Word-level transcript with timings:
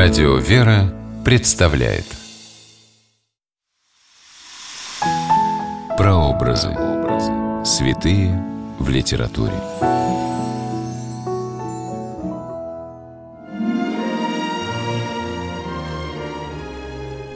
Радио 0.00 0.36
«Вера» 0.36 0.94
представляет 1.24 2.04
Прообразы. 5.96 6.68
Святые 7.64 8.40
в 8.78 8.88
литературе. 8.90 9.60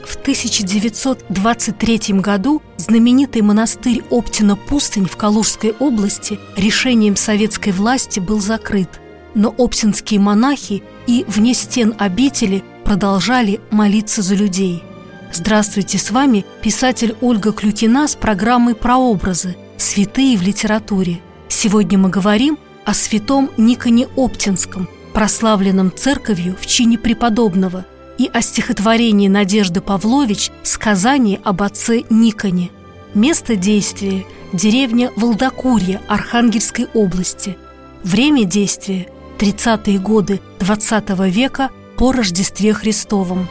В 0.05 0.15
1923 0.21 1.99
году 2.21 2.61
знаменитый 2.77 3.41
монастырь 3.41 4.03
Оптина-Пустынь 4.09 5.09
в 5.09 5.17
Калужской 5.17 5.75
области 5.79 6.39
решением 6.55 7.17
советской 7.17 7.73
власти 7.73 8.21
был 8.21 8.39
закрыт 8.39 9.01
но 9.35 9.53
оптинские 9.57 10.19
монахи 10.19 10.83
и 11.07 11.25
вне 11.27 11.53
стен 11.53 11.93
обители 11.97 12.63
продолжали 12.83 13.59
молиться 13.71 14.21
за 14.21 14.35
людей. 14.35 14.83
Здравствуйте, 15.31 15.97
с 15.97 16.11
вами 16.11 16.45
писатель 16.61 17.15
Ольга 17.21 17.51
Клюкина 17.51 18.07
с 18.07 18.15
программой 18.15 18.75
«Прообразы. 18.75 19.55
Святые 19.77 20.37
в 20.37 20.41
литературе». 20.43 21.21
Сегодня 21.47 21.97
мы 21.97 22.09
говорим 22.09 22.57
о 22.85 22.93
святом 22.93 23.49
Никоне 23.57 24.07
Оптинском, 24.15 24.87
прославленном 25.13 25.91
церковью 25.95 26.55
в 26.59 26.65
чине 26.67 26.97
преподобного, 26.97 27.85
и 28.17 28.29
о 28.31 28.41
стихотворении 28.41 29.27
Надежды 29.27 29.81
Павлович 29.81 30.51
«Сказание 30.61 31.39
об 31.43 31.63
отце 31.63 32.03
Никоне». 32.09 32.69
Место 33.13 33.55
действия– 33.55 34.25
деревня 34.53 35.11
Волдокурье 35.15 35.99
Архангельской 36.07 36.87
области. 36.93 37.57
Время 38.03 38.43
действия 38.43 39.07
30-е 39.43 39.99
годы 39.99 40.39
XX 40.59 41.29
века 41.29 41.69
по 41.97 42.13
Рождестве 42.13 42.71
Христовом. 42.71 43.49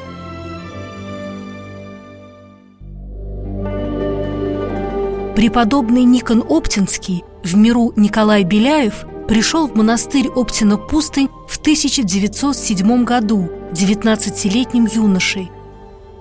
Преподобный 5.37 6.05
Никон 6.05 6.43
Оптинский, 6.49 7.25
в 7.45 7.57
миру 7.59 7.93
Николай 7.97 8.43
Беляев, 8.43 9.05
пришел 9.29 9.69
в 9.69 9.77
монастырь 9.77 10.29
Оптина-Пустынь 10.29 11.29
в 11.47 11.59
1907 11.59 13.05
году 13.05 13.51
19-летним 13.73 14.87
юношей. 14.87 15.51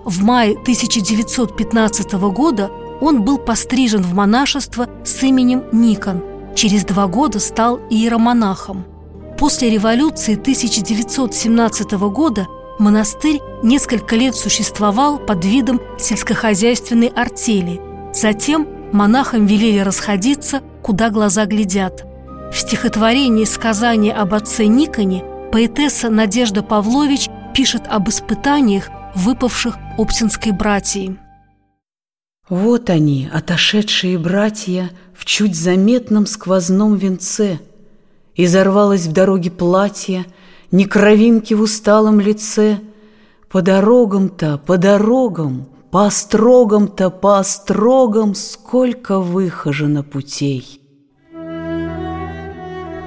В 0.03 0.21
мае 0.21 0.51
1915 0.51 2.11
года 2.33 2.69
он 2.99 3.23
был 3.23 3.37
пострижен 3.37 4.03
в 4.03 4.13
монашество 4.13 4.89
с 5.05 5.23
именем 5.23 5.63
Никон. 5.71 6.21
Через 6.55 6.83
два 6.83 7.07
года 7.07 7.39
стал 7.39 7.79
иеромонахом. 7.89 8.90
После 9.41 9.71
революции 9.71 10.35
1917 10.35 11.93
года 11.93 12.47
монастырь 12.77 13.39
несколько 13.63 14.15
лет 14.15 14.35
существовал 14.35 15.17
под 15.17 15.43
видом 15.43 15.81
сельскохозяйственной 15.97 17.07
артели. 17.07 17.81
Затем 18.13 18.67
монахам 18.93 19.47
велели 19.47 19.79
расходиться, 19.79 20.61
куда 20.83 21.09
глаза 21.09 21.47
глядят. 21.47 22.05
В 22.53 22.55
стихотворении 22.55 23.45
«Сказание 23.45 24.13
об 24.13 24.35
отце 24.35 24.67
Никоне» 24.67 25.23
поэтесса 25.51 26.11
Надежда 26.11 26.61
Павлович 26.61 27.27
пишет 27.55 27.87
об 27.87 28.09
испытаниях, 28.09 28.89
выпавших 29.15 29.75
Оптинской 29.97 30.51
братьей. 30.51 31.17
Вот 32.47 32.91
они, 32.91 33.27
отошедшие 33.33 34.19
братья, 34.19 34.91
в 35.15 35.25
чуть 35.25 35.55
заметном 35.55 36.27
сквозном 36.27 36.95
венце– 36.95 37.59
Изорвалось 38.35 39.07
в 39.07 39.11
дороге 39.11 39.51
платье, 39.51 40.25
Ни 40.71 40.85
кровинки 40.85 41.53
в 41.53 41.61
усталом 41.61 42.19
лице. 42.21 42.79
По 43.49 43.61
дорогам-то, 43.61 44.57
по 44.57 44.77
дорогам, 44.77 45.67
По 45.91 46.05
острогам-то, 46.05 47.09
по 47.09 47.39
острогам 47.39 48.35
Сколько 48.35 49.19
выхожено 49.19 50.03
путей. 50.03 50.77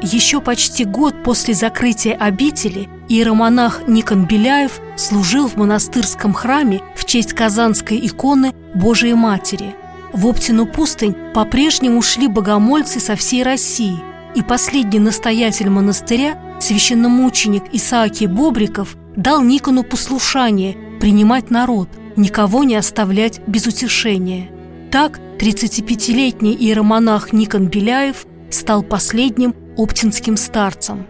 Еще 0.03 0.43
почти 0.43 0.85
год 0.85 1.15
после 1.25 1.55
закрытия 1.55 2.15
обители 2.15 2.91
иеромонах 3.09 3.89
Никон 3.89 4.27
Беляев 4.27 4.79
служил 4.99 5.49
в 5.49 5.57
монастырском 5.57 6.35
храме 6.35 6.83
в 6.95 7.07
честь 7.07 7.33
казанской 7.33 7.99
иконы 8.07 8.53
Божией 8.75 9.15
Матери. 9.15 9.75
В 10.13 10.27
Оптину 10.27 10.67
пустынь 10.67 11.17
по-прежнему 11.33 12.03
шли 12.03 12.29
богомольцы 12.29 13.01
со 13.01 13.17
всей 13.17 13.43
России– 13.43 13.99
и 14.35 14.43
последний 14.43 14.99
настоятель 14.99 15.71
монастыря, 15.71 16.39
священномученик 16.61 17.65
Исаакий 17.73 18.27
Бобриков, 18.27 18.97
дал 19.17 19.43
Никону 19.43 19.85
послушание 19.85 20.77
принимать 21.01 21.51
народ, 21.51 21.89
никого 22.17 22.65
не 22.65 22.75
оставлять 22.75 23.41
без 23.47 23.67
утешения. 23.67 24.51
Так 24.91 25.21
35-летний 25.39 26.55
иеромонах 26.55 27.33
Никон 27.33 27.69
Беляев 27.69 28.27
стал 28.51 28.83
последним 28.83 29.55
оптинским 29.77 30.37
старцем. 30.37 31.07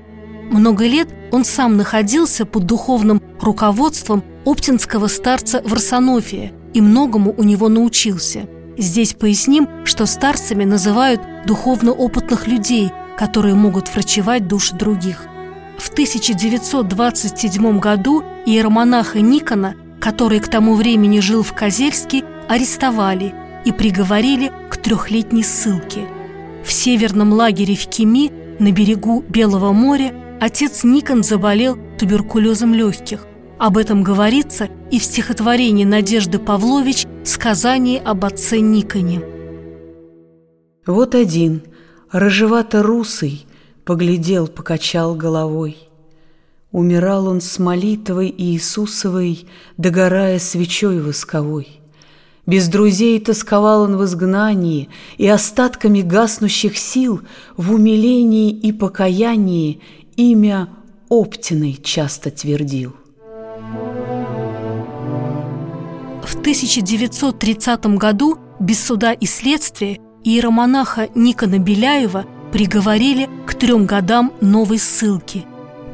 Много 0.51 0.87
лет 0.87 1.09
он 1.33 1.45
сам 1.45 1.77
находился 1.77 2.45
под 2.45 2.67
духовным 2.67 3.23
руководством 3.41 4.23
оптинского 4.45 5.09
старца 5.09 5.63
Варсонофия 5.65 6.53
и 6.75 6.81
многому 6.81 7.35
у 7.37 7.43
него 7.43 7.69
научился. 7.69 8.47
Здесь 8.77 9.15
поясним, 9.15 9.69
что 9.85 10.05
старцами 10.07 10.65
называют 10.65 11.21
духовно 11.47 11.93
опытных 11.93 12.47
людей– 12.47 12.91
которые 13.17 13.55
могут 13.55 13.93
врачевать 13.93 14.47
души 14.49 14.75
других. 14.75 15.27
В 15.79 15.91
1927 15.91 17.79
году 17.79 18.23
иеромонаха 18.47 19.21
Никона, 19.21 19.75
который 20.01 20.41
к 20.41 20.49
тому 20.49 20.75
времени 20.75 21.21
жил 21.21 21.43
в 21.43 21.53
Козельске, 21.53 22.25
арестовали 22.49 23.35
и 23.65 23.73
приговорили 23.73 24.53
к 24.71 24.77
трехлетней 24.77 25.45
ссылке. 25.45 26.07
В 26.65 26.73
северном 26.73 27.33
лагере 27.33 27.75
в 27.75 27.87
Кеми 27.87 28.31
на 28.59 28.71
берегу 28.71 29.25
Белого 29.29 29.73
моря 29.73 30.15
отец 30.41 30.85
Никон 30.85 31.23
заболел 31.23 31.79
туберкулезом 31.99 32.75
легких. 32.75 33.27
Об 33.59 33.79
этом 33.79 34.03
говорится 34.03 34.69
и 34.91 34.99
в 34.99 35.05
стихотворении 35.05 35.85
Надежды 35.85 36.39
Павлович 36.39 37.07
«Сказание 37.25 38.01
об 38.01 38.25
отце 38.25 38.59
Никоне». 38.59 39.23
Вот 40.87 41.15
один– 41.15 41.63
Рыжевато-русый 42.15 43.45
поглядел, 43.85 44.47
покачал 44.47 45.17
головой. 45.17 45.77
Умирал 46.71 47.27
он 47.27 47.41
с 47.41 47.59
молитвой 47.59 48.33
Иисусовой, 48.39 49.49
догорая 49.79 50.39
свечой 50.39 51.01
восковой. 51.01 51.81
Без 52.47 52.69
друзей 52.69 53.19
тосковал 53.19 53.83
он 53.83 53.97
в 53.97 54.05
изгнании, 54.05 54.91
И 55.19 55.27
остатками 55.27 56.03
гаснущих 56.03 56.79
сил 56.79 57.23
В 57.57 57.73
умилении 57.73 58.53
и 58.53 58.71
покаянии 58.71 59.81
Имя 60.15 60.69
Оптиной 61.09 61.81
часто 61.83 62.31
твердил. 62.31 62.95
В 66.23 66.37
1930 66.37 67.87
году 67.97 68.39
без 68.61 68.85
суда 68.87 69.13
и 69.13 69.27
следствия 69.27 69.99
иеромонаха 70.25 71.09
Никона 71.15 71.59
Беляева 71.59 72.25
приговорили 72.53 73.29
к 73.47 73.55
трем 73.55 73.87
годам 73.87 74.33
новой 74.41 74.79
ссылки. 74.79 75.45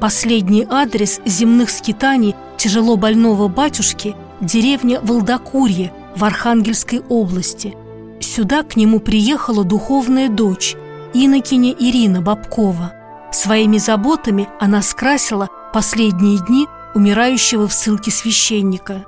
Последний 0.01 0.67
адрес 0.69 1.21
земных 1.27 1.71
скитаний 1.71 2.35
тяжело 2.57 2.97
больного 2.97 3.49
батюшки– 3.49 4.15
деревня 4.41 5.01
Волдокурье 5.03 5.93
в 6.17 6.25
Архангельской 6.25 7.03
области. 7.09 7.77
Сюда 8.21 8.63
к 8.63 8.77
нему 8.77 9.01
приехала 9.01 9.65
духовная 9.65 10.29
дочь, 10.29 10.77
инокиня 11.13 11.75
Ирина 11.79 12.23
Бабкова. 12.23 12.93
Своими 13.33 13.79
заботами 13.79 14.49
она 14.59 14.83
скрасила 14.83 15.49
последние 15.73 16.39
дни 16.39 16.67
умирающего 16.95 17.69
в 17.69 17.73
ссылке 17.73 18.11
священника. 18.11 19.05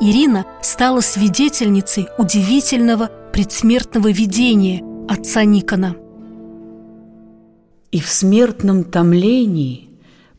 Ирина 0.00 0.44
стала 0.60 1.00
свидетельницей 1.00 2.08
удивительного 2.18 3.10
предсмертного 3.36 4.10
видения 4.10 4.82
отца 5.06 5.44
Никона. 5.44 5.94
И 7.92 8.00
в 8.00 8.08
смертном 8.08 8.82
томлении 8.82 9.90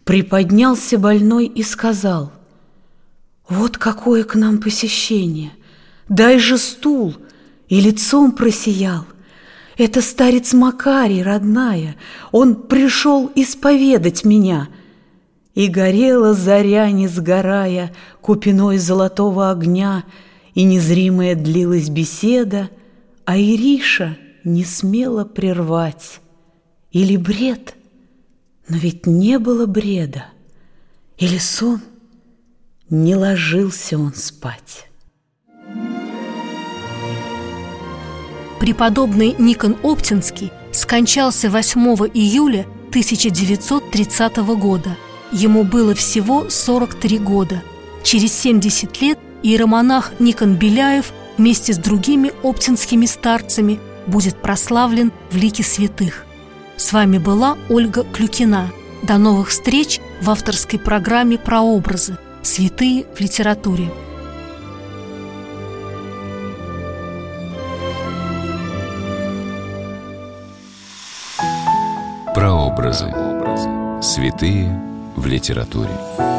приподнялся 0.03 0.97
больной 0.97 1.45
и 1.45 1.61
сказал, 1.61 2.31
«Вот 3.47 3.77
какое 3.77 4.23
к 4.23 4.33
нам 4.33 4.57
посещение! 4.57 5.51
Дай 6.09 6.39
же 6.39 6.57
стул!» 6.57 7.13
И 7.69 7.79
лицом 7.79 8.31
просиял. 8.31 9.05
Это 9.77 10.01
старец 10.01 10.53
Макарий, 10.53 11.21
родная, 11.21 11.97
он 12.31 12.55
пришел 12.55 13.31
исповедать 13.35 14.25
меня. 14.25 14.69
И 15.53 15.67
горела 15.67 16.33
заря, 16.33 16.89
не 16.89 17.07
сгорая, 17.07 17.93
купиной 18.21 18.79
золотого 18.79 19.51
огня, 19.51 20.03
и 20.55 20.63
незримая 20.63 21.35
длилась 21.35 21.89
беседа, 21.89 22.71
а 23.27 23.37
Ириша 23.37 24.17
не 24.45 24.63
смела 24.63 25.25
прервать. 25.25 26.21
Или 26.93 27.17
бред? 27.17 27.75
Но 28.69 28.77
ведь 28.77 29.05
не 29.05 29.37
было 29.37 29.65
бреда. 29.65 30.27
Или 31.17 31.37
сон? 31.37 31.81
не 32.89 33.15
ложился 33.15 33.99
он 33.99 34.13
спать. 34.13 34.87
Преподобный 38.61 39.35
Никон 39.37 39.75
Оптинский 39.83 40.49
скончался 40.71 41.49
8 41.49 41.81
июля 42.13 42.65
1930 42.91 44.37
года. 44.57 44.95
Ему 45.33 45.65
было 45.65 45.93
всего 45.93 46.49
43 46.49 47.19
года. 47.19 47.61
Через 48.03 48.31
70 48.31 49.01
лет 49.01 49.19
иеромонах 49.43 50.17
Никон 50.21 50.55
Беляев 50.55 51.11
вместе 51.37 51.73
с 51.73 51.77
другими 51.77 52.31
оптинскими 52.43 53.05
старцами 53.05 53.79
будет 54.05 54.41
прославлен 54.41 55.11
в 55.31 55.35
лике 55.35 55.63
святых. 55.63 56.25
С 56.77 56.93
вами 56.93 57.17
была 57.17 57.57
Ольга 57.69 58.03
Клюкина. 58.03 58.71
До 59.03 59.17
новых 59.17 59.49
встреч 59.49 59.99
в 60.21 60.29
авторской 60.29 60.79
программе 60.79 61.37
«Прообразы. 61.37 62.17
Святые 62.41 63.05
в 63.15 63.19
литературе». 63.19 63.91
Прообразы. 72.33 73.11
Святые 74.01 74.79
в 75.15 75.25
литературе. 75.25 76.36